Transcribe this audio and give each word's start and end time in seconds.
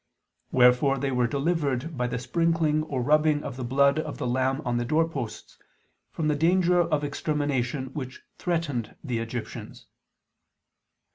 Wherefore 0.51 0.97
they 0.97 1.11
were 1.11 1.27
delivered 1.27 1.95
by 1.95 2.07
the 2.07 2.17
sprinkling 2.17 2.81
or 2.85 3.03
rubbing 3.03 3.43
of 3.43 3.55
the 3.55 3.63
blood 3.63 3.99
of 3.99 4.17
the 4.17 4.25
lamb 4.25 4.59
on 4.65 4.77
the 4.77 4.83
door 4.83 5.07
posts, 5.07 5.59
from 6.09 6.27
the 6.27 6.33
danger 6.35 6.79
of 6.81 7.03
extermination 7.03 7.93
which 7.93 8.23
threatened 8.39 8.95
the 9.03 9.19
Egyptians. 9.19 9.85